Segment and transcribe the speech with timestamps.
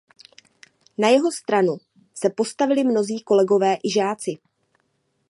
[0.97, 1.77] Na jeho stranu
[2.13, 4.31] se postavili mnozí kolegové i žáci.